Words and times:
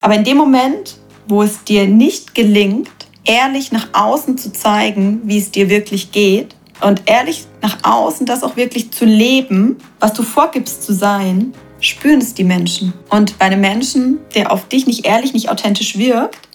Aber 0.00 0.14
in 0.14 0.24
dem 0.24 0.38
Moment, 0.38 0.96
wo 1.28 1.42
es 1.42 1.62
dir 1.62 1.86
nicht 1.86 2.34
gelingt, 2.34 2.88
ehrlich 3.24 3.70
nach 3.70 3.88
außen 3.92 4.38
zu 4.38 4.50
zeigen, 4.50 5.20
wie 5.24 5.38
es 5.38 5.50
dir 5.50 5.68
wirklich 5.68 6.10
geht 6.10 6.56
und 6.80 7.02
ehrlich 7.04 7.44
nach 7.60 7.76
außen 7.82 8.24
das 8.24 8.42
auch 8.42 8.56
wirklich 8.56 8.90
zu 8.90 9.04
leben, 9.04 9.76
was 10.00 10.14
du 10.14 10.22
vorgibst 10.22 10.82
zu 10.82 10.94
sein, 10.94 11.52
spüren 11.80 12.20
es 12.20 12.32
die 12.32 12.44
Menschen. 12.44 12.94
Und 13.10 13.38
bei 13.38 13.44
einem 13.44 13.60
Menschen, 13.60 14.18
der 14.34 14.50
auf 14.50 14.68
dich 14.68 14.86
nicht 14.86 15.04
ehrlich, 15.04 15.34
nicht 15.34 15.50
authentisch 15.50 15.98
wirkt, 15.98 16.48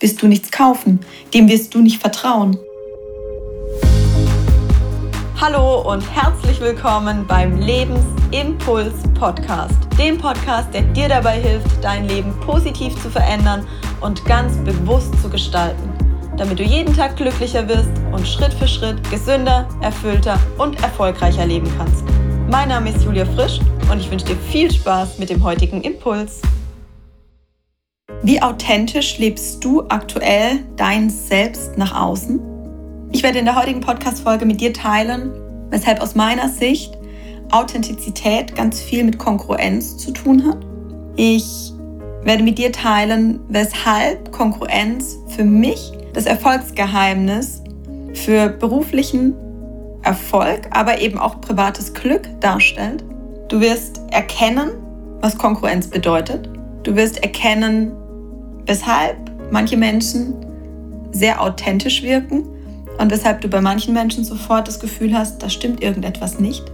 wirst 0.00 0.20
du 0.20 0.26
nichts 0.26 0.50
kaufen, 0.50 0.98
dem 1.32 1.48
wirst 1.48 1.74
du 1.74 1.80
nicht 1.80 2.00
vertrauen. 2.00 2.58
Hallo 5.40 5.82
und 5.82 6.02
herzlich 6.12 6.60
willkommen 6.60 7.24
beim 7.24 7.60
Lebensimpuls 7.60 9.04
Podcast, 9.16 9.76
dem 9.96 10.18
Podcast, 10.18 10.74
der 10.74 10.82
dir 10.82 11.08
dabei 11.08 11.38
hilft, 11.38 11.84
dein 11.84 12.08
Leben 12.08 12.34
positiv 12.40 13.00
zu 13.00 13.08
verändern 13.08 13.64
und 14.00 14.24
ganz 14.24 14.56
bewusst 14.64 15.16
zu 15.22 15.30
gestalten, 15.30 15.92
damit 16.36 16.58
du 16.58 16.64
jeden 16.64 16.92
Tag 16.92 17.14
glücklicher 17.16 17.68
wirst 17.68 17.88
und 18.10 18.26
Schritt 18.26 18.52
für 18.52 18.66
Schritt 18.66 18.98
gesünder, 19.12 19.68
erfüllter 19.80 20.40
und 20.58 20.82
erfolgreicher 20.82 21.46
leben 21.46 21.72
kannst. 21.78 22.02
Mein 22.50 22.70
Name 22.70 22.90
ist 22.90 23.04
Julia 23.04 23.24
Frisch 23.24 23.60
und 23.92 24.00
ich 24.00 24.10
wünsche 24.10 24.26
dir 24.26 24.36
viel 24.50 24.72
Spaß 24.72 25.20
mit 25.20 25.30
dem 25.30 25.44
heutigen 25.44 25.82
Impuls. 25.82 26.42
Wie 28.22 28.42
authentisch 28.42 29.18
lebst 29.18 29.64
du 29.64 29.84
aktuell 29.88 30.64
dein 30.74 31.08
Selbst 31.08 31.78
nach 31.78 31.94
außen? 31.94 32.57
Ich 33.10 33.22
werde 33.22 33.38
in 33.38 33.46
der 33.46 33.56
heutigen 33.56 33.80
Podcast-Folge 33.80 34.44
mit 34.44 34.60
dir 34.60 34.74
teilen, 34.74 35.32
weshalb 35.70 36.02
aus 36.02 36.14
meiner 36.14 36.48
Sicht 36.50 36.96
Authentizität 37.50 38.54
ganz 38.54 38.80
viel 38.80 39.02
mit 39.02 39.18
Konkurrenz 39.18 39.96
zu 39.96 40.12
tun 40.12 40.44
hat. 40.46 40.58
Ich 41.16 41.72
werde 42.22 42.42
mit 42.42 42.58
dir 42.58 42.70
teilen, 42.70 43.40
weshalb 43.48 44.30
Konkurrenz 44.30 45.16
für 45.28 45.42
mich 45.42 45.92
das 46.12 46.26
Erfolgsgeheimnis 46.26 47.62
für 48.12 48.50
beruflichen 48.50 49.34
Erfolg, 50.02 50.68
aber 50.70 51.00
eben 51.00 51.18
auch 51.18 51.40
privates 51.40 51.94
Glück 51.94 52.28
darstellt. 52.40 53.02
Du 53.48 53.60
wirst 53.60 54.02
erkennen, 54.10 54.70
was 55.22 55.38
Konkurrenz 55.38 55.86
bedeutet. 55.86 56.50
Du 56.82 56.94
wirst 56.94 57.22
erkennen, 57.22 57.92
weshalb 58.66 59.16
manche 59.50 59.78
Menschen 59.78 60.34
sehr 61.10 61.40
authentisch 61.40 62.02
wirken 62.02 62.44
und 62.98 63.10
weshalb 63.10 63.40
du 63.40 63.48
bei 63.48 63.60
manchen 63.60 63.94
Menschen 63.94 64.24
sofort 64.24 64.68
das 64.68 64.80
Gefühl 64.80 65.16
hast, 65.16 65.42
da 65.42 65.48
stimmt 65.48 65.82
irgendetwas 65.82 66.38
nicht. 66.38 66.64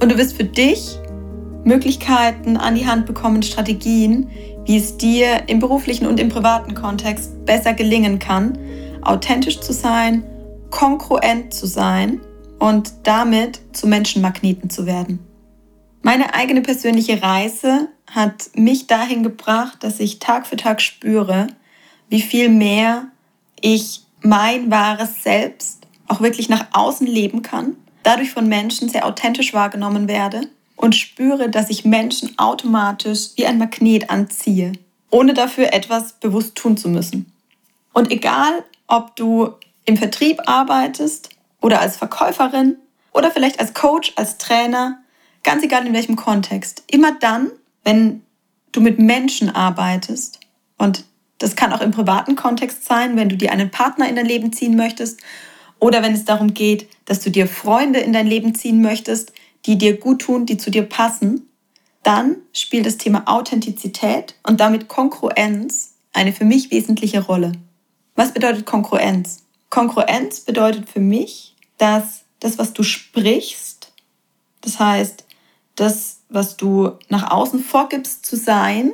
Und 0.00 0.10
du 0.10 0.18
wirst 0.18 0.36
für 0.36 0.44
dich 0.44 0.98
Möglichkeiten 1.64 2.56
an 2.56 2.74
die 2.74 2.86
Hand 2.86 3.06
bekommen, 3.06 3.42
Strategien, 3.42 4.30
wie 4.64 4.76
es 4.76 4.96
dir 4.96 5.48
im 5.48 5.58
beruflichen 5.58 6.06
und 6.06 6.18
im 6.18 6.28
privaten 6.28 6.74
Kontext 6.74 7.44
besser 7.44 7.74
gelingen 7.74 8.18
kann, 8.18 8.58
authentisch 9.02 9.60
zu 9.60 9.72
sein, 9.72 10.24
konkurrent 10.70 11.52
zu 11.52 11.66
sein 11.66 12.20
und 12.58 12.92
damit 13.04 13.60
zu 13.72 13.86
Menschenmagneten 13.86 14.70
zu 14.70 14.86
werden. 14.86 15.18
Meine 16.02 16.34
eigene 16.34 16.62
persönliche 16.62 17.22
Reise 17.22 17.88
hat 18.06 18.50
mich 18.54 18.86
dahin 18.86 19.22
gebracht, 19.22 19.78
dass 19.82 20.00
ich 20.00 20.20
Tag 20.20 20.46
für 20.46 20.56
Tag 20.56 20.80
spüre, 20.80 21.48
wie 22.08 22.22
viel 22.22 22.48
mehr 22.48 23.08
ich 23.60 24.05
mein 24.22 24.70
wahres 24.70 25.22
Selbst 25.22 25.86
auch 26.08 26.20
wirklich 26.20 26.48
nach 26.48 26.66
außen 26.72 27.06
leben 27.06 27.42
kann, 27.42 27.76
dadurch 28.02 28.30
von 28.30 28.48
Menschen 28.48 28.88
sehr 28.88 29.06
authentisch 29.06 29.52
wahrgenommen 29.52 30.08
werde 30.08 30.48
und 30.76 30.94
spüre, 30.94 31.50
dass 31.50 31.70
ich 31.70 31.84
Menschen 31.84 32.38
automatisch 32.38 33.30
wie 33.36 33.46
ein 33.46 33.58
Magnet 33.58 34.10
anziehe, 34.10 34.72
ohne 35.10 35.34
dafür 35.34 35.72
etwas 35.72 36.12
bewusst 36.14 36.54
tun 36.54 36.76
zu 36.76 36.88
müssen. 36.88 37.32
Und 37.92 38.10
egal, 38.10 38.64
ob 38.86 39.16
du 39.16 39.54
im 39.84 39.96
Vertrieb 39.96 40.40
arbeitest 40.46 41.30
oder 41.60 41.80
als 41.80 41.96
Verkäuferin 41.96 42.76
oder 43.12 43.30
vielleicht 43.30 43.58
als 43.58 43.72
Coach, 43.72 44.12
als 44.16 44.38
Trainer, 44.38 44.98
ganz 45.42 45.62
egal 45.62 45.86
in 45.86 45.94
welchem 45.94 46.16
Kontext, 46.16 46.84
immer 46.88 47.12
dann, 47.18 47.50
wenn 47.84 48.22
du 48.72 48.80
mit 48.80 48.98
Menschen 48.98 49.48
arbeitest 49.48 50.40
und 50.76 51.04
das 51.38 51.56
kann 51.56 51.72
auch 51.72 51.80
im 51.80 51.90
privaten 51.90 52.36
Kontext 52.36 52.84
sein, 52.84 53.16
wenn 53.16 53.28
du 53.28 53.36
dir 53.36 53.52
einen 53.52 53.70
Partner 53.70 54.08
in 54.08 54.16
dein 54.16 54.26
Leben 54.26 54.52
ziehen 54.52 54.76
möchtest 54.76 55.20
oder 55.78 56.02
wenn 56.02 56.14
es 56.14 56.24
darum 56.24 56.54
geht, 56.54 56.88
dass 57.04 57.20
du 57.20 57.30
dir 57.30 57.46
Freunde 57.46 58.00
in 58.00 58.12
dein 58.12 58.26
Leben 58.26 58.54
ziehen 58.54 58.80
möchtest, 58.80 59.32
die 59.66 59.76
dir 59.76 59.98
gut 59.98 60.22
tun, 60.22 60.46
die 60.46 60.56
zu 60.56 60.70
dir 60.70 60.82
passen, 60.82 61.48
dann 62.02 62.36
spielt 62.52 62.86
das 62.86 62.98
Thema 62.98 63.24
Authentizität 63.26 64.36
und 64.46 64.60
damit 64.60 64.88
Konkurrenz 64.88 65.94
eine 66.12 66.32
für 66.32 66.44
mich 66.44 66.70
wesentliche 66.70 67.24
Rolle. 67.24 67.52
Was 68.14 68.32
bedeutet 68.32 68.64
Konkurrenz? 68.64 69.44
Konkurrenz 69.70 70.40
bedeutet 70.40 70.88
für 70.88 71.00
mich, 71.00 71.54
dass 71.78 72.24
das, 72.40 72.58
was 72.58 72.72
du 72.72 72.82
sprichst, 72.82 73.92
das 74.60 74.78
heißt, 74.78 75.24
das, 75.74 76.20
was 76.28 76.56
du 76.56 76.92
nach 77.08 77.30
außen 77.30 77.60
vorgibst 77.60 78.24
zu 78.24 78.36
sein, 78.36 78.92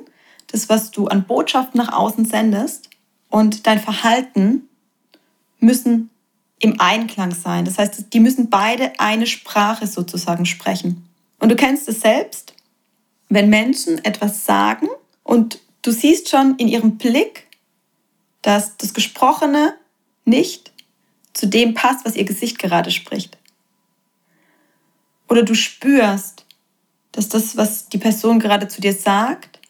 das, 0.53 0.69
was 0.69 0.91
du 0.91 1.09
an 1.09 1.25
Botschaften 1.25 1.79
nach 1.79 1.93
außen 1.93 2.25
sendest 2.25 2.91
und 3.29 3.67
dein 3.67 3.81
Verhalten 3.81 4.69
müssen 5.59 6.11
im 6.59 6.81
Einklang 6.81 7.35
sein. 7.35 7.65
Das 7.65 7.79
heißt, 7.79 8.13
die 8.13 8.21
müssen 8.21 8.51
beide 8.51 8.93
eine 8.99 9.27
Sprache 9.27 9.87
sozusagen 9.87 10.47
sprechen. 10.47 11.09
Und 11.39 11.49
du 11.49 11.57
kennst 11.57 11.89
es 11.89 12.01
selbst, 12.01 12.55
wenn 13.29 13.49
Menschen 13.49 14.05
etwas 14.05 14.45
sagen 14.45 14.89
und 15.25 15.59
du 15.81 15.91
siehst 15.91 16.29
schon 16.29 16.57
in 16.57 16.69
ihrem 16.69 16.99
Blick, 16.99 17.49
dass 18.43 18.77
das 18.77 18.95
Gesprochene 18.95 19.75
nicht 20.25 20.73
zu 21.33 21.47
dem 21.47 21.75
passt, 21.75 22.05
was 22.05 22.15
ihr 22.15 22.25
Gesicht 22.25 22.59
gerade 22.59 22.91
spricht. 22.91 23.39
Oder 25.29 25.43
du 25.43 25.55
spürst, 25.55 26.45
dass 27.13 27.29
das, 27.29 27.57
was 27.57 27.89
die 27.89 27.99
Person 27.99 28.39
gerade 28.39 28.69
zu 28.69 28.81
dir 28.81 28.93
sagt, 28.93 29.61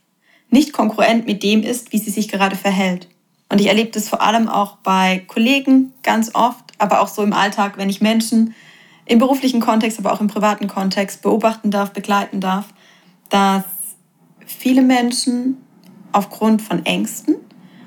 nicht 0.52 0.72
konkurrent 0.72 1.26
mit 1.26 1.42
dem 1.42 1.62
ist, 1.62 1.92
wie 1.92 1.98
sie 1.98 2.10
sich 2.10 2.28
gerade 2.28 2.56
verhält. 2.56 3.08
Und 3.48 3.60
ich 3.60 3.66
erlebe 3.66 3.90
das 3.90 4.08
vor 4.08 4.22
allem 4.22 4.48
auch 4.48 4.76
bei 4.78 5.24
Kollegen 5.26 5.92
ganz 6.02 6.34
oft, 6.34 6.64
aber 6.78 7.00
auch 7.00 7.08
so 7.08 7.22
im 7.22 7.32
Alltag, 7.32 7.76
wenn 7.76 7.88
ich 7.88 8.00
Menschen 8.00 8.54
im 9.04 9.18
beruflichen 9.18 9.60
Kontext, 9.60 9.98
aber 9.98 10.12
auch 10.12 10.20
im 10.20 10.28
privaten 10.28 10.68
Kontext 10.68 11.22
beobachten 11.22 11.70
darf, 11.70 11.92
begleiten 11.92 12.40
darf, 12.40 12.66
dass 13.30 13.64
viele 14.46 14.82
Menschen 14.82 15.56
aufgrund 16.12 16.62
von 16.62 16.84
Ängsten, 16.84 17.36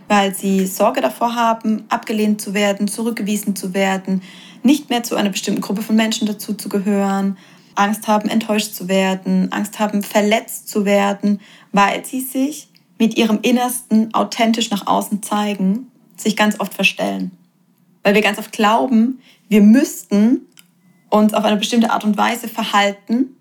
weil 0.07 0.33
sie 0.33 0.65
Sorge 0.65 1.01
davor 1.01 1.35
haben, 1.35 1.85
abgelehnt 1.89 2.41
zu 2.41 2.53
werden, 2.53 2.87
zurückgewiesen 2.87 3.55
zu 3.55 3.73
werden, 3.73 4.21
nicht 4.63 4.89
mehr 4.89 5.03
zu 5.03 5.15
einer 5.15 5.29
bestimmten 5.29 5.61
Gruppe 5.61 5.83
von 5.83 5.95
Menschen 5.95 6.27
dazu 6.27 6.53
zu 6.53 6.69
gehören, 6.69 7.37
Angst 7.75 8.07
haben, 8.07 8.29
enttäuscht 8.29 8.73
zu 8.73 8.87
werden, 8.87 9.51
Angst 9.51 9.79
haben, 9.79 10.01
verletzt 10.01 10.67
zu 10.69 10.85
werden, 10.85 11.41
weil 11.71 12.05
sie 12.05 12.21
sich 12.21 12.69
mit 12.97 13.17
ihrem 13.17 13.39
Innersten 13.41 14.13
authentisch 14.13 14.71
nach 14.71 14.87
außen 14.87 15.21
zeigen, 15.21 15.91
sich 16.15 16.35
ganz 16.35 16.59
oft 16.59 16.73
verstellen. 16.73 17.31
Weil 18.03 18.15
wir 18.15 18.21
ganz 18.21 18.37
oft 18.37 18.51
glauben, 18.51 19.19
wir 19.49 19.61
müssten 19.61 20.41
uns 21.09 21.33
auf 21.33 21.43
eine 21.43 21.57
bestimmte 21.57 21.91
Art 21.91 22.03
und 22.03 22.17
Weise 22.17 22.47
verhalten, 22.47 23.35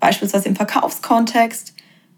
beispielsweise 0.00 0.48
im 0.48 0.56
Verkaufskontext. 0.56 1.74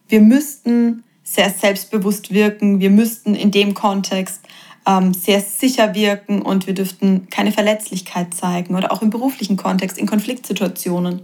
Wir 0.09 0.21
müssten 0.21 1.05
sehr 1.23 1.51
selbstbewusst 1.51 2.33
wirken, 2.33 2.81
wir 2.81 2.91
müssten 2.91 3.35
in 3.35 3.51
dem 3.51 3.75
Kontext 3.75 4.41
ähm, 4.87 5.15
sehr 5.15 5.41
sicher 5.41 5.95
wirken 5.95 6.43
und 6.43 6.67
wir 6.67 6.75
dürften 6.75 7.29
keine 7.31 7.53
Verletzlichkeit 7.53 8.35
zeigen 8.35 8.75
oder 8.75 8.93
auch 8.93 9.03
im 9.03 9.11
beruflichen 9.11 9.57
Kontext, 9.57 9.99
in 9.99 10.07
Konfliktsituationen. 10.07 11.23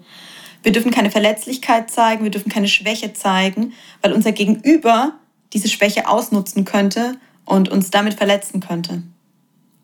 Wir 0.62 0.72
dürfen 0.72 0.91
keine 0.91 1.10
Verletzlichkeit 1.10 1.91
zeigen, 1.91 2.25
wir 2.25 2.31
dürfen 2.31 2.53
keine 2.53 2.69
Schwäche 2.69 3.12
zeigen, 3.12 3.72
weil 4.03 4.12
unser 4.12 4.32
Gegenüber 4.32 5.15
diese 5.53 5.69
Schwäche 5.69 6.09
ausnutzen 6.09 6.65
könnte 6.65 7.16
und 7.45 7.68
uns 7.68 7.91
damit 7.91 8.15
verletzen 8.15 8.60
könnte. 8.60 9.03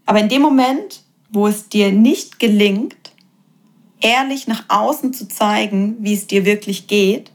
Aber 0.05 0.21
in 0.21 0.29
dem 0.29 0.43
Moment, 0.43 1.03
wo 1.31 1.47
es 1.47 1.69
dir 1.69 1.91
nicht 1.91 2.39
gelingt, 2.39 3.13
ehrlich 4.01 4.47
nach 4.47 4.65
außen 4.69 5.13
zu 5.13 5.29
zeigen, 5.29 5.97
wie 6.01 6.15
es 6.15 6.27
dir 6.27 6.45
wirklich 6.45 6.87
geht 6.87 7.33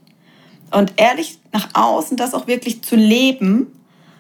und 0.72 0.94
ehrlich 0.96 1.40
nach 1.52 1.70
außen 1.74 2.16
das 2.18 2.34
auch 2.34 2.48
wirklich 2.48 2.82
zu 2.82 2.96
leben, 2.96 3.68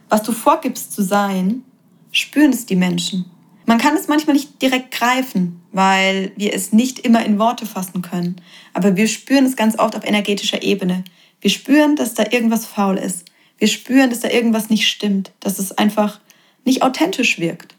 was 0.10 0.24
du 0.24 0.34
vorgibst 0.34 0.92
zu 0.92 1.02
sein, 1.02 1.64
spüren 2.12 2.52
es 2.52 2.66
die 2.66 2.76
Menschen. 2.76 3.26
Man 3.66 3.78
kann 3.78 3.96
es 3.96 4.08
manchmal 4.08 4.36
nicht 4.36 4.62
direkt 4.62 4.92
greifen, 4.92 5.62
weil 5.72 6.32
wir 6.36 6.54
es 6.54 6.74
nicht 6.74 7.00
immer 7.00 7.26
in 7.26 7.40
Worte 7.40 7.66
fassen 7.66 8.02
können. 8.02 8.36
Aber 8.74 8.96
wir 8.96 9.08
spüren 9.08 9.46
es 9.46 9.56
ganz 9.56 9.78
oft 9.80 9.96
auf 9.96 10.06
energetischer 10.06 10.62
Ebene. 10.64 11.04
Wir 11.40 11.50
spüren, 11.50 11.96
dass 11.96 12.14
da 12.14 12.26
irgendwas 12.30 12.66
faul 12.66 12.98
ist. 12.98 13.26
Wir 13.58 13.68
spüren, 13.68 14.10
dass 14.10 14.22
da 14.22 14.30
irgendwas 14.30 14.70
nicht 14.70 14.88
stimmt, 14.88 15.32
dass 15.40 15.60
es 15.60 15.72
einfach 15.72 16.20
nicht 16.66 16.84
authentisch 16.84 17.40
wirkt. 17.40 17.76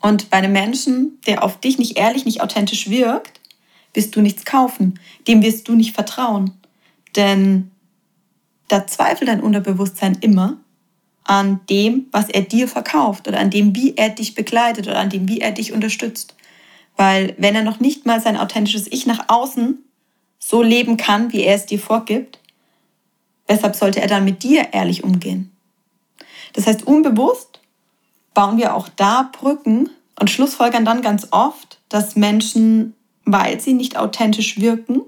Und 0.00 0.30
bei 0.30 0.36
einem 0.36 0.52
Menschen, 0.52 1.18
der 1.26 1.42
auf 1.42 1.58
dich 1.58 1.78
nicht 1.78 1.98
ehrlich, 1.98 2.24
nicht 2.24 2.42
authentisch 2.42 2.88
wirkt, 2.90 3.40
wirst 3.94 4.14
du 4.14 4.20
nichts 4.20 4.44
kaufen. 4.44 5.00
Dem 5.26 5.42
wirst 5.42 5.68
du 5.68 5.74
nicht 5.74 5.94
vertrauen. 5.94 6.52
Denn 7.16 7.70
da 8.68 8.86
zweifelt 8.86 9.28
dein 9.28 9.40
Unterbewusstsein 9.40 10.18
immer 10.20 10.58
an 11.26 11.60
dem, 11.68 12.06
was 12.12 12.28
er 12.28 12.42
dir 12.42 12.68
verkauft 12.68 13.26
oder 13.26 13.38
an 13.38 13.50
dem, 13.50 13.74
wie 13.74 13.96
er 13.96 14.10
dich 14.10 14.34
begleitet 14.34 14.86
oder 14.86 14.98
an 14.98 15.10
dem, 15.10 15.28
wie 15.28 15.40
er 15.40 15.52
dich 15.52 15.72
unterstützt. 15.72 16.36
Weil 16.96 17.34
wenn 17.38 17.54
er 17.54 17.62
noch 17.62 17.80
nicht 17.80 18.06
mal 18.06 18.20
sein 18.20 18.36
authentisches 18.36 18.86
Ich 18.86 19.06
nach 19.06 19.24
außen 19.28 19.82
so 20.38 20.62
leben 20.62 20.96
kann, 20.96 21.32
wie 21.32 21.42
er 21.42 21.56
es 21.56 21.66
dir 21.66 21.80
vorgibt, 21.80 22.38
weshalb 23.48 23.74
sollte 23.76 24.00
er 24.00 24.08
dann 24.08 24.24
mit 24.24 24.42
dir 24.42 24.68
ehrlich 24.72 25.04
umgehen? 25.04 25.50
Das 26.52 26.66
heißt, 26.66 26.86
unbewusst 26.86 27.60
bauen 28.32 28.56
wir 28.56 28.74
auch 28.74 28.88
da 28.88 29.30
Brücken 29.32 29.90
und 30.18 30.30
schlussfolgern 30.30 30.84
dann 30.84 31.02
ganz 31.02 31.28
oft, 31.32 31.80
dass 31.88 32.16
Menschen, 32.16 32.94
weil 33.24 33.60
sie 33.60 33.72
nicht 33.72 33.98
authentisch 33.98 34.60
wirken, 34.60 35.02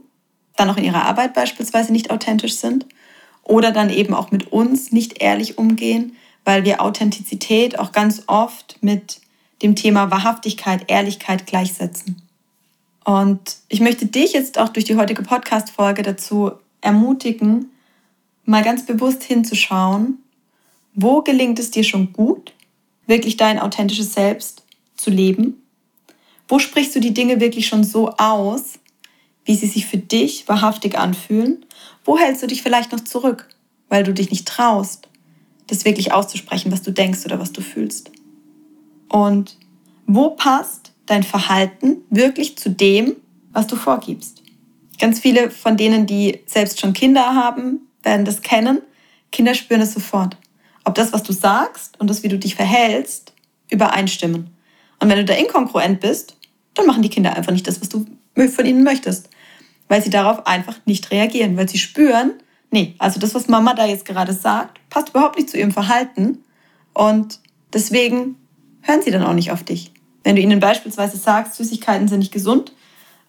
dann 0.56 0.68
auch 0.68 0.76
in 0.76 0.84
ihrer 0.84 1.04
Arbeit 1.04 1.34
beispielsweise 1.34 1.92
nicht 1.92 2.10
authentisch 2.10 2.56
sind 2.56 2.86
oder 3.48 3.72
dann 3.72 3.90
eben 3.90 4.14
auch 4.14 4.30
mit 4.30 4.52
uns 4.52 4.92
nicht 4.92 5.20
ehrlich 5.20 5.58
umgehen, 5.58 6.16
weil 6.44 6.64
wir 6.64 6.80
Authentizität 6.80 7.78
auch 7.78 7.92
ganz 7.92 8.22
oft 8.26 8.78
mit 8.80 9.20
dem 9.62 9.74
Thema 9.74 10.10
Wahrhaftigkeit, 10.10 10.84
Ehrlichkeit 10.86 11.46
gleichsetzen. 11.46 12.22
Und 13.04 13.56
ich 13.68 13.80
möchte 13.80 14.06
dich 14.06 14.34
jetzt 14.34 14.58
auch 14.58 14.68
durch 14.68 14.84
die 14.84 14.96
heutige 14.96 15.22
Podcast-Folge 15.22 16.02
dazu 16.02 16.52
ermutigen, 16.80 17.70
mal 18.44 18.62
ganz 18.62 18.86
bewusst 18.86 19.24
hinzuschauen, 19.24 20.18
wo 20.94 21.22
gelingt 21.22 21.58
es 21.58 21.70
dir 21.70 21.84
schon 21.84 22.12
gut, 22.12 22.52
wirklich 23.06 23.36
dein 23.36 23.58
authentisches 23.58 24.14
Selbst 24.14 24.62
zu 24.96 25.10
leben? 25.10 25.62
Wo 26.48 26.58
sprichst 26.58 26.94
du 26.94 27.00
die 27.00 27.14
Dinge 27.14 27.40
wirklich 27.40 27.66
schon 27.66 27.84
so 27.84 28.10
aus, 28.10 28.77
wie 29.48 29.56
sie 29.56 29.66
sich 29.66 29.86
für 29.86 29.96
dich 29.96 30.46
wahrhaftig 30.46 30.98
anfühlen? 30.98 31.64
Wo 32.04 32.18
hältst 32.18 32.42
du 32.42 32.46
dich 32.46 32.62
vielleicht 32.62 32.92
noch 32.92 33.00
zurück, 33.00 33.48
weil 33.88 34.04
du 34.04 34.12
dich 34.12 34.30
nicht 34.30 34.46
traust, 34.46 35.08
das 35.68 35.86
wirklich 35.86 36.12
auszusprechen, 36.12 36.70
was 36.70 36.82
du 36.82 36.92
denkst 36.92 37.24
oder 37.24 37.40
was 37.40 37.50
du 37.52 37.62
fühlst? 37.62 38.10
Und 39.08 39.56
wo 40.06 40.30
passt 40.30 40.92
dein 41.06 41.22
Verhalten 41.22 42.02
wirklich 42.10 42.58
zu 42.58 42.68
dem, 42.68 43.16
was 43.52 43.66
du 43.66 43.76
vorgibst. 43.76 44.42
Ganz 45.00 45.18
viele 45.18 45.50
von 45.50 45.78
denen, 45.78 46.04
die 46.04 46.40
selbst 46.44 46.78
schon 46.78 46.92
Kinder 46.92 47.34
haben, 47.34 47.88
werden 48.02 48.26
das 48.26 48.42
kennen. 48.42 48.82
Kinder 49.32 49.54
spüren 49.54 49.80
es 49.80 49.94
sofort. 49.94 50.36
Ob 50.84 50.94
das, 50.94 51.14
was 51.14 51.22
du 51.22 51.32
sagst 51.32 51.98
und 51.98 52.10
das, 52.10 52.22
wie 52.22 52.28
du 52.28 52.38
dich 52.38 52.54
verhältst, 52.54 53.32
übereinstimmen. 53.70 54.50
Und 55.00 55.08
wenn 55.08 55.16
du 55.16 55.24
da 55.24 55.32
inkongruent 55.32 56.00
bist, 56.00 56.36
dann 56.74 56.84
machen 56.84 57.02
die 57.02 57.08
Kinder 57.08 57.34
einfach 57.34 57.52
nicht 57.52 57.66
das, 57.66 57.80
was 57.80 57.88
du 57.88 58.04
von 58.50 58.66
ihnen 58.66 58.84
möchtest. 58.84 59.30
Weil 59.88 60.02
sie 60.02 60.10
darauf 60.10 60.46
einfach 60.46 60.76
nicht 60.84 61.10
reagieren, 61.10 61.56
weil 61.56 61.68
sie 61.68 61.78
spüren, 61.78 62.32
nee, 62.70 62.94
also 62.98 63.18
das, 63.18 63.34
was 63.34 63.48
Mama 63.48 63.74
da 63.74 63.86
jetzt 63.86 64.04
gerade 64.04 64.32
sagt, 64.32 64.78
passt 64.90 65.10
überhaupt 65.10 65.36
nicht 65.36 65.50
zu 65.50 65.58
ihrem 65.58 65.72
Verhalten. 65.72 66.44
Und 66.92 67.40
deswegen 67.72 68.36
hören 68.82 69.02
sie 69.02 69.10
dann 69.10 69.22
auch 69.22 69.34
nicht 69.34 69.52
auf 69.52 69.62
dich. 69.62 69.92
Wenn 70.24 70.36
du 70.36 70.42
ihnen 70.42 70.60
beispielsweise 70.60 71.16
sagst, 71.16 71.54
Süßigkeiten 71.54 72.08
sind 72.08 72.18
nicht 72.18 72.32
gesund 72.32 72.72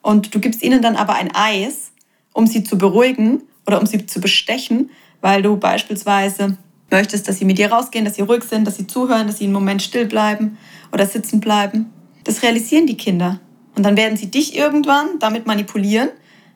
und 0.02 0.34
du 0.34 0.40
gibst 0.40 0.62
ihnen 0.64 0.82
dann 0.82 0.96
aber 0.96 1.14
ein 1.14 1.34
Eis, 1.34 1.92
um 2.34 2.48
sie 2.48 2.64
zu 2.64 2.78
beruhigen 2.78 3.44
oder 3.66 3.80
um 3.80 3.86
sie 3.86 4.06
zu 4.06 4.20
bestechen, 4.20 4.90
weil 5.22 5.42
du 5.42 5.58
beispielsweise 5.58 6.58
möchtest, 6.92 7.28
dass 7.28 7.38
sie 7.38 7.46
mit 7.46 7.58
dir 7.58 7.72
rausgehen, 7.72 8.06
dass 8.06 8.16
sie 8.16 8.22
ruhig 8.22 8.44
sind, 8.44 8.66
dass 8.66 8.78
sie 8.78 8.88
zuhören, 8.88 9.28
dass 9.28 9.38
sie 9.38 9.46
einen 9.46 9.54
Moment 9.54 9.82
still 9.82 10.06
bleiben 10.06 10.58
oder 10.92 11.06
sitzen 11.06 11.40
bleiben. 11.40 11.92
Das 12.24 12.42
realisieren 12.42 12.88
die 12.88 12.98
Kinder. 12.98 13.40
Und 13.76 13.84
dann 13.84 13.96
werden 13.96 14.18
sie 14.18 14.30
dich 14.30 14.58
irgendwann 14.58 15.20
damit 15.20 15.46
manipulieren, 15.46 16.10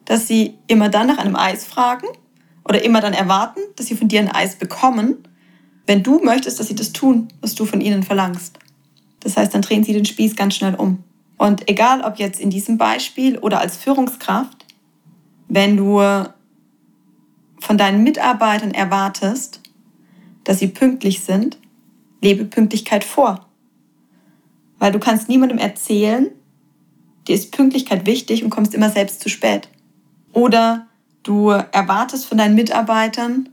dass 0.05 0.27
sie 0.27 0.57
immer 0.67 0.89
dann 0.89 1.07
nach 1.07 1.17
einem 1.17 1.35
Eis 1.35 1.65
fragen 1.65 2.07
oder 2.67 2.83
immer 2.83 3.01
dann 3.01 3.13
erwarten, 3.13 3.59
dass 3.75 3.87
sie 3.87 3.95
von 3.95 4.07
dir 4.07 4.19
ein 4.19 4.31
Eis 4.31 4.55
bekommen, 4.55 5.17
wenn 5.85 6.03
du 6.03 6.19
möchtest, 6.23 6.59
dass 6.59 6.67
sie 6.67 6.75
das 6.75 6.93
tun, 6.93 7.27
was 7.41 7.55
du 7.55 7.65
von 7.65 7.81
ihnen 7.81 8.03
verlangst. 8.03 8.57
Das 9.19 9.37
heißt, 9.37 9.53
dann 9.53 9.61
drehen 9.61 9.83
sie 9.83 9.93
den 9.93 10.05
Spieß 10.05 10.35
ganz 10.35 10.55
schnell 10.55 10.75
um. 10.75 11.03
Und 11.37 11.69
egal 11.69 12.01
ob 12.01 12.17
jetzt 12.17 12.39
in 12.39 12.49
diesem 12.49 12.77
Beispiel 12.77 13.37
oder 13.37 13.59
als 13.59 13.77
Führungskraft, 13.77 14.65
wenn 15.47 15.77
du 15.77 15.99
von 17.59 17.77
deinen 17.77 18.03
Mitarbeitern 18.03 18.71
erwartest, 18.71 19.61
dass 20.43 20.59
sie 20.59 20.67
pünktlich 20.67 21.21
sind, 21.21 21.57
lebe 22.21 22.45
Pünktlichkeit 22.45 23.03
vor. 23.03 23.47
Weil 24.79 24.91
du 24.91 24.99
kannst 24.99 25.29
niemandem 25.29 25.57
erzählen, 25.57 26.29
dir 27.27 27.35
ist 27.35 27.51
Pünktlichkeit 27.51 28.05
wichtig 28.05 28.43
und 28.43 28.49
kommst 28.49 28.73
immer 28.73 28.89
selbst 28.89 29.21
zu 29.21 29.29
spät. 29.29 29.69
Oder 30.33 30.87
du 31.23 31.49
erwartest 31.49 32.25
von 32.25 32.37
deinen 32.37 32.55
Mitarbeitern, 32.55 33.49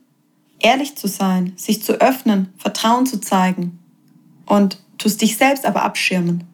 ehrlich 0.58 0.96
zu 0.96 1.06
sein, 1.06 1.52
sich 1.56 1.82
zu 1.82 2.00
öffnen, 2.00 2.52
Vertrauen 2.56 3.06
zu 3.06 3.20
zeigen. 3.20 3.78
Und 4.46 4.82
tust 4.98 5.22
dich 5.22 5.36
selbst 5.36 5.64
aber 5.64 5.82
abschirmen. 5.82 6.44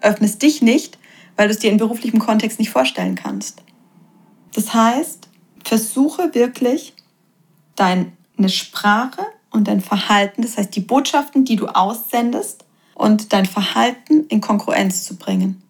Öffnest 0.00 0.42
dich 0.42 0.60
nicht, 0.62 0.98
weil 1.36 1.48
du 1.48 1.54
es 1.54 1.60
dir 1.60 1.70
in 1.70 1.78
beruflichem 1.78 2.20
Kontext 2.20 2.58
nicht 2.58 2.70
vorstellen 2.70 3.14
kannst. 3.14 3.62
Das 4.54 4.74
heißt, 4.74 5.28
versuche 5.64 6.34
wirklich 6.34 6.94
deine 7.76 8.12
Sprache 8.48 9.22
und 9.50 9.68
dein 9.68 9.80
Verhalten, 9.80 10.42
das 10.42 10.56
heißt 10.56 10.74
die 10.74 10.80
Botschaften, 10.80 11.44
die 11.44 11.56
du 11.56 11.66
aussendest 11.68 12.64
und 12.94 13.32
dein 13.32 13.46
Verhalten 13.46 14.26
in 14.28 14.40
Konkurrenz 14.40 15.04
zu 15.04 15.16
bringen, 15.16 15.62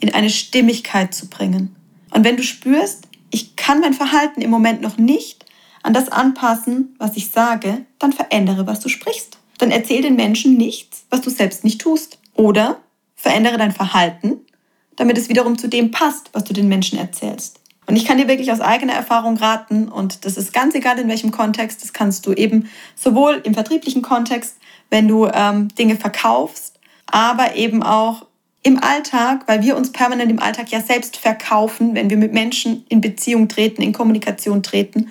in 0.00 0.12
eine 0.12 0.30
Stimmigkeit 0.30 1.14
zu 1.14 1.28
bringen. 1.28 1.74
Und 2.10 2.24
wenn 2.24 2.36
du 2.36 2.42
spürst, 2.42 3.08
ich 3.32 3.56
kann 3.56 3.80
mein 3.80 3.94
Verhalten 3.94 4.40
im 4.40 4.50
Moment 4.50 4.80
noch 4.80 4.98
nicht 4.98 5.46
an 5.82 5.92
das 5.92 6.08
anpassen, 6.08 6.94
was 6.98 7.16
ich 7.16 7.30
sage, 7.30 7.84
dann 7.98 8.12
verändere, 8.12 8.66
was 8.68 8.78
du 8.78 8.88
sprichst 8.88 9.38
dann 9.62 9.70
erzähl 9.70 10.02
den 10.02 10.16
Menschen 10.16 10.56
nichts, 10.56 11.06
was 11.08 11.20
du 11.20 11.30
selbst 11.30 11.62
nicht 11.62 11.80
tust. 11.80 12.18
Oder 12.34 12.80
verändere 13.14 13.58
dein 13.58 13.70
Verhalten, 13.70 14.40
damit 14.96 15.16
es 15.16 15.28
wiederum 15.28 15.56
zu 15.56 15.68
dem 15.68 15.92
passt, 15.92 16.30
was 16.32 16.44
du 16.44 16.52
den 16.52 16.66
Menschen 16.66 16.98
erzählst. 16.98 17.60
Und 17.86 17.94
ich 17.94 18.04
kann 18.04 18.18
dir 18.18 18.26
wirklich 18.26 18.50
aus 18.50 18.60
eigener 18.60 18.94
Erfahrung 18.94 19.36
raten, 19.36 19.88
und 19.88 20.24
das 20.24 20.36
ist 20.36 20.52
ganz 20.52 20.74
egal 20.74 20.98
in 20.98 21.08
welchem 21.08 21.30
Kontext, 21.30 21.82
das 21.82 21.92
kannst 21.92 22.26
du 22.26 22.32
eben 22.32 22.68
sowohl 22.96 23.40
im 23.44 23.54
vertrieblichen 23.54 24.02
Kontext, 24.02 24.56
wenn 24.90 25.06
du 25.06 25.26
ähm, 25.26 25.68
Dinge 25.76 25.96
verkaufst, 25.96 26.80
aber 27.06 27.54
eben 27.54 27.82
auch 27.82 28.26
im 28.62 28.82
Alltag, 28.82 29.42
weil 29.46 29.62
wir 29.62 29.76
uns 29.76 29.90
permanent 29.90 30.30
im 30.30 30.38
Alltag 30.38 30.70
ja 30.70 30.80
selbst 30.80 31.16
verkaufen, 31.16 31.94
wenn 31.94 32.10
wir 32.10 32.16
mit 32.16 32.32
Menschen 32.32 32.84
in 32.88 33.00
Beziehung 33.00 33.48
treten, 33.48 33.82
in 33.82 33.92
Kommunikation 33.92 34.62
treten. 34.62 35.10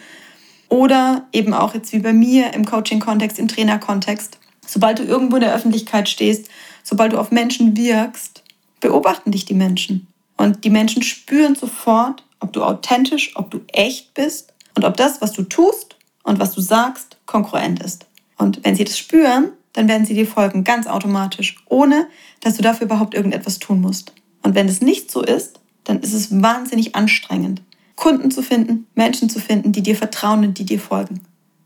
Oder 0.70 1.28
eben 1.34 1.54
auch 1.54 1.74
jetzt 1.74 1.92
wie 1.92 2.00
bei 2.00 2.14
mir 2.14 2.54
im 2.54 2.66
Coaching-Kontext, 2.66 3.38
im 3.40 3.50
Trainer-Kontext. 3.50 4.38
Sobald 4.66 5.00
du 5.00 5.04
irgendwo 5.04 5.36
in 5.36 5.42
der 5.42 5.54
Öffentlichkeit 5.54 6.08
stehst, 6.08 6.50
sobald 6.84 7.12
du 7.12 7.18
auf 7.18 7.32
Menschen 7.32 7.76
wirkst, 7.76 8.44
beobachten 8.80 9.32
dich 9.32 9.44
die 9.44 9.54
Menschen. 9.54 10.08
Und 10.38 10.64
die 10.64 10.70
Menschen 10.70 11.04
spüren 11.04 11.56
sofort, 11.56 12.24
ob 12.40 12.54
du 12.54 12.64
authentisch, 12.64 13.36
ob 13.36 13.52
du 13.52 13.62
echt 13.68 14.14
bist 14.14 14.54
und 14.76 14.86
ob 14.86 14.96
das, 14.96 15.22
was 15.22 15.34
du 15.34 15.44
tust 15.44 15.98
und 16.24 16.40
was 16.40 16.54
du 16.54 16.62
sagst, 16.62 17.18
konkurrent 17.26 17.84
ist. 17.84 18.06
Und 18.38 18.64
wenn 18.64 18.76
sie 18.76 18.86
das 18.86 18.98
spüren, 18.98 19.52
dann 19.74 19.88
werden 19.88 20.06
sie 20.06 20.14
dir 20.14 20.28
folgen, 20.28 20.64
ganz 20.64 20.88
automatisch, 20.88 21.56
ohne 21.68 22.08
dass 22.42 22.58
du 22.58 22.62
dafür 22.62 22.86
überhaupt 22.86 23.14
irgendetwas 23.14 23.60
tun 23.60 23.82
musst. 23.82 24.14
Und 24.44 24.56
wenn 24.56 24.68
es 24.68 24.82
nicht 24.82 25.12
so 25.12 25.22
ist, 25.22 25.60
dann 25.84 26.00
ist 26.00 26.14
es 26.14 26.42
wahnsinnig 26.42 26.96
anstrengend, 26.96 27.62
Kunden 27.96 28.32
zu 28.32 28.42
finden, 28.42 28.88
Menschen 28.96 29.30
zu 29.30 29.40
finden, 29.40 29.72
die 29.72 29.84
dir 29.84 29.96
vertrauen 29.96 30.44
und 30.44 30.58
die 30.58 30.66
dir 30.66 30.80
folgen. 30.80 31.22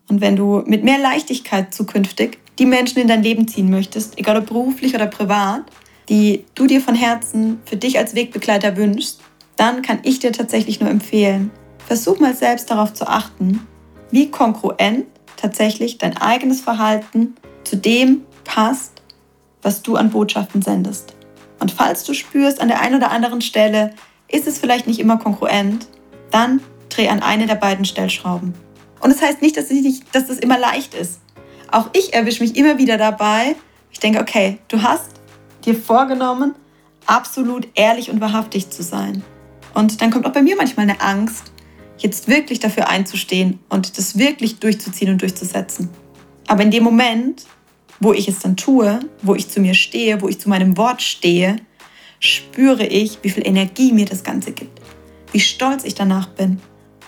Und 0.07 0.21
wenn 0.21 0.35
du 0.35 0.63
mit 0.65 0.83
mehr 0.83 0.99
Leichtigkeit 0.99 1.73
zukünftig 1.73 2.37
die 2.59 2.65
Menschen 2.65 2.99
in 2.99 3.07
dein 3.07 3.23
Leben 3.23 3.47
ziehen 3.47 3.69
möchtest, 3.69 4.17
egal 4.17 4.37
ob 4.37 4.47
beruflich 4.47 4.93
oder 4.95 5.07
privat, 5.07 5.63
die 6.09 6.45
du 6.53 6.67
dir 6.67 6.81
von 6.81 6.95
Herzen 6.95 7.59
für 7.65 7.75
dich 7.75 7.97
als 7.97 8.15
Wegbegleiter 8.15 8.77
wünschst, 8.77 9.19
dann 9.57 9.81
kann 9.81 9.99
ich 10.03 10.19
dir 10.19 10.31
tatsächlich 10.31 10.79
nur 10.79 10.89
empfehlen, 10.89 11.51
versuch 11.85 12.19
mal 12.19 12.35
selbst 12.35 12.69
darauf 12.69 12.93
zu 12.93 13.07
achten, 13.07 13.65
wie 14.11 14.29
kongruent 14.29 15.05
tatsächlich 15.35 15.97
dein 15.97 16.17
eigenes 16.17 16.61
Verhalten 16.61 17.35
zu 17.67 17.77
dem 17.77 18.23
passt, 18.43 19.01
was 19.61 19.81
du 19.81 19.95
an 19.95 20.11
Botschaften 20.11 20.61
sendest. 20.61 21.15
Und 21.59 21.71
falls 21.71 22.03
du 22.03 22.13
spürst, 22.13 22.61
an 22.61 22.67
der 22.67 22.81
einen 22.81 22.95
oder 22.95 23.11
anderen 23.11 23.41
Stelle 23.41 23.93
ist 24.27 24.47
es 24.47 24.57
vielleicht 24.57 24.87
nicht 24.87 24.99
immer 24.99 25.17
kongruent, 25.17 25.87
dann 26.31 26.61
dreh 26.89 27.07
an 27.07 27.21
eine 27.21 27.47
der 27.47 27.55
beiden 27.55 27.85
Stellschrauben. 27.85 28.53
Und 28.99 29.13
das 29.13 29.21
heißt 29.21 29.41
nicht, 29.41 29.57
dass, 29.57 29.69
ich 29.69 29.81
nicht, 29.81 30.15
dass 30.15 30.27
das 30.27 30.39
immer 30.39 30.57
leicht 30.57 30.93
ist. 30.93 31.19
Auch 31.71 31.89
ich 31.93 32.13
erwische 32.13 32.43
mich 32.43 32.55
immer 32.55 32.77
wieder 32.77 32.97
dabei. 32.97 33.55
Ich 33.91 33.99
denke, 33.99 34.19
okay, 34.19 34.59
du 34.67 34.81
hast 34.81 35.11
dir 35.65 35.75
vorgenommen, 35.75 36.55
absolut 37.05 37.67
ehrlich 37.75 38.09
und 38.09 38.21
wahrhaftig 38.21 38.69
zu 38.69 38.83
sein. 38.83 39.23
Und 39.73 40.01
dann 40.01 40.11
kommt 40.11 40.25
auch 40.25 40.31
bei 40.31 40.41
mir 40.41 40.55
manchmal 40.55 40.89
eine 40.89 41.01
Angst, 41.01 41.51
jetzt 41.97 42.27
wirklich 42.27 42.59
dafür 42.59 42.89
einzustehen 42.89 43.59
und 43.69 43.97
das 43.97 44.17
wirklich 44.17 44.59
durchzuziehen 44.59 45.11
und 45.11 45.21
durchzusetzen. 45.21 45.89
Aber 46.47 46.63
in 46.63 46.71
dem 46.71 46.83
Moment, 46.83 47.45
wo 47.99 48.13
ich 48.13 48.27
es 48.27 48.39
dann 48.39 48.57
tue, 48.57 48.99
wo 49.21 49.35
ich 49.35 49.49
zu 49.49 49.59
mir 49.59 49.73
stehe, 49.73 50.21
wo 50.21 50.27
ich 50.27 50.39
zu 50.39 50.49
meinem 50.49 50.77
Wort 50.77 51.01
stehe, 51.01 51.57
spüre 52.19 52.85
ich, 52.85 53.19
wie 53.21 53.29
viel 53.29 53.45
Energie 53.47 53.91
mir 53.91 54.05
das 54.05 54.23
Ganze 54.23 54.51
gibt, 54.51 54.81
wie 55.31 55.39
stolz 55.39 55.83
ich 55.83 55.95
danach 55.95 56.29
bin 56.29 56.59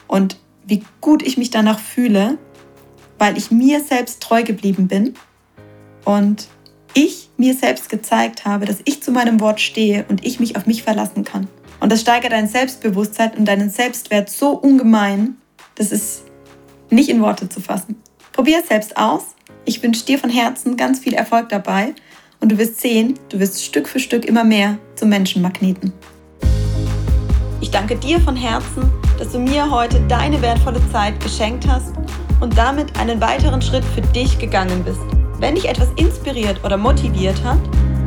und 0.08 0.38
wie 0.66 0.84
gut 1.02 1.24
ich 1.24 1.38
mich 1.38 1.50
danach 1.50 1.80
fühle 1.80 2.38
weil 3.18 3.38
ich 3.38 3.52
mir 3.52 3.82
selbst 3.82 4.22
treu 4.22 4.44
geblieben 4.44 4.88
bin 4.88 5.16
und 6.06 6.48
ich 6.94 7.30
mir 7.38 7.54
selbst 7.54 7.90
gezeigt 7.90 8.46
habe, 8.46 8.66
dass 8.66 8.78
ich 8.86 9.04
zu 9.04 9.12
meinem 9.12 9.40
Wort 9.40 9.60
stehe 9.60 10.06
und 10.10 10.26
ich 10.26 10.40
mich 10.40 10.56
auf 10.56 10.66
mich 10.66 10.84
verlassen 10.84 11.24
kann. 11.24 11.48
Und 11.80 11.92
das 11.92 12.02
steigert 12.02 12.32
dein 12.32 12.48
Selbstbewusstsein 12.48 13.34
und 13.38 13.46
deinen 13.46 13.70
Selbstwert 13.70 14.30
so 14.30 14.52
ungemein, 14.52 15.38
das 15.76 15.92
ist 15.92 16.24
nicht 16.90 17.10
in 17.10 17.22
Worte 17.22 17.50
zu 17.50 17.62
fassen. 17.62 18.02
Probier 18.32 18.60
es 18.60 18.68
selbst 18.68 18.98
aus. 18.98 19.36
Ich 19.68 19.84
wünsche 19.84 20.06
dir 20.06 20.18
von 20.18 20.30
Herzen 20.30 20.78
ganz 20.78 21.00
viel 21.00 21.14
Erfolg 21.14 21.50
dabei 21.50 21.94
und 22.40 22.54
du 22.54 22.58
wirst 22.58 22.80
sehen, 22.80 23.20
du 23.28 23.38
wirst 23.38 23.62
Stück 23.62 23.90
für 23.90 24.00
Stück 24.00 24.24
immer 24.24 24.46
mehr 24.46 24.78
zum 24.96 25.10
Menschenmagneten. 25.10 25.92
Ich 27.60 27.70
danke 27.70 27.98
dir 27.98 28.22
von 28.22 28.38
Herzen, 28.38 28.90
dass 29.20 29.34
du 29.34 29.40
mir 29.40 29.70
heute 29.70 30.00
deine 30.08 30.42
wertvolle 30.42 30.80
Zeit 30.94 31.22
geschenkt 31.22 31.68
hast 31.68 31.94
und 32.40 32.58
damit 32.58 32.98
einen 32.98 33.20
weiteren 33.20 33.62
Schritt 33.62 33.84
für 33.84 34.00
dich 34.14 34.40
gegangen 34.40 34.86
bist. 34.86 35.02
Wenn 35.38 35.56
dich 35.56 35.68
etwas 35.68 35.90
inspiriert 35.98 36.64
oder 36.64 36.78
motiviert 36.78 37.44
hat, 37.44 37.60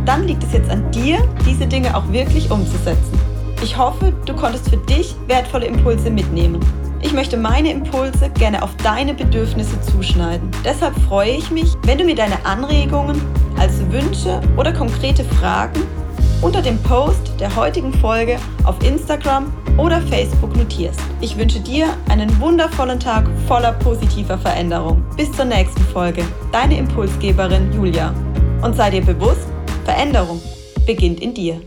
dann 0.06 0.26
liegt 0.26 0.42
es 0.42 0.54
jetzt 0.54 0.70
an 0.70 0.90
dir, 0.92 1.18
diese 1.44 1.66
Dinge 1.66 1.94
auch 1.94 2.10
wirklich 2.10 2.50
umzusetzen. 2.50 3.20
Ich 3.62 3.76
hoffe, 3.76 4.14
du 4.24 4.34
konntest 4.34 4.70
für 4.70 4.78
dich 4.78 5.14
wertvolle 5.26 5.66
Impulse 5.66 6.08
mitnehmen. 6.08 6.58
Ich 7.02 7.12
möchte 7.12 7.36
meine 7.36 7.70
Impulse 7.70 8.30
gerne 8.30 8.62
auf 8.62 8.76
deine 8.76 9.14
Bedürfnisse 9.14 9.80
zuschneiden. 9.80 10.50
Deshalb 10.64 10.94
freue 11.08 11.30
ich 11.30 11.50
mich, 11.50 11.74
wenn 11.84 11.98
du 11.98 12.04
mir 12.04 12.14
deine 12.14 12.44
Anregungen 12.44 13.20
als 13.58 13.80
Wünsche 13.90 14.40
oder 14.56 14.72
konkrete 14.72 15.24
Fragen 15.24 15.80
unter 16.42 16.62
dem 16.62 16.78
Post 16.82 17.32
der 17.38 17.54
heutigen 17.56 17.92
Folge 17.92 18.38
auf 18.64 18.76
Instagram 18.82 19.52
oder 19.76 20.00
Facebook 20.02 20.56
notierst. 20.56 21.00
Ich 21.20 21.36
wünsche 21.36 21.60
dir 21.60 21.86
einen 22.08 22.38
wundervollen 22.40 23.00
Tag 23.00 23.26
voller 23.46 23.72
positiver 23.72 24.38
Veränderung. 24.38 25.02
Bis 25.16 25.30
zur 25.32 25.46
nächsten 25.46 25.82
Folge. 25.84 26.22
Deine 26.52 26.78
Impulsgeberin 26.78 27.72
Julia. 27.72 28.14
Und 28.62 28.76
sei 28.76 28.90
dir 28.90 29.02
bewusst, 29.02 29.48
Veränderung 29.84 30.40
beginnt 30.86 31.20
in 31.20 31.34
dir. 31.34 31.60